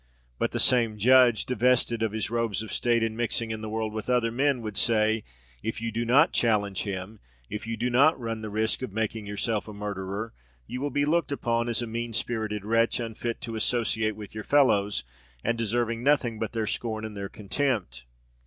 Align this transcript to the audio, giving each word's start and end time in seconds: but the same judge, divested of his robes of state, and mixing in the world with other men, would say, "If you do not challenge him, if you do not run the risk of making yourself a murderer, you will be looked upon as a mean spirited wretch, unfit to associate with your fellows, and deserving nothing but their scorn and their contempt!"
but 0.39 0.49
the 0.51 0.59
same 0.59 0.97
judge, 0.97 1.45
divested 1.45 2.01
of 2.01 2.11
his 2.11 2.31
robes 2.31 2.63
of 2.63 2.73
state, 2.73 3.03
and 3.03 3.15
mixing 3.15 3.51
in 3.51 3.61
the 3.61 3.69
world 3.69 3.93
with 3.93 4.09
other 4.09 4.31
men, 4.31 4.63
would 4.63 4.75
say, 4.75 5.23
"If 5.61 5.79
you 5.79 5.91
do 5.91 6.05
not 6.05 6.33
challenge 6.33 6.85
him, 6.85 7.19
if 7.51 7.67
you 7.67 7.77
do 7.77 7.87
not 7.87 8.19
run 8.19 8.41
the 8.41 8.49
risk 8.49 8.81
of 8.81 8.91
making 8.91 9.27
yourself 9.27 9.67
a 9.67 9.73
murderer, 9.75 10.33
you 10.65 10.81
will 10.81 10.89
be 10.89 11.05
looked 11.05 11.31
upon 11.31 11.69
as 11.69 11.83
a 11.83 11.85
mean 11.85 12.13
spirited 12.13 12.65
wretch, 12.65 12.99
unfit 12.99 13.41
to 13.41 13.55
associate 13.55 14.15
with 14.15 14.33
your 14.33 14.43
fellows, 14.43 15.03
and 15.43 15.55
deserving 15.55 16.01
nothing 16.01 16.39
but 16.39 16.53
their 16.53 16.65
scorn 16.65 17.05
and 17.05 17.15
their 17.15 17.29
contempt!" 17.29 18.05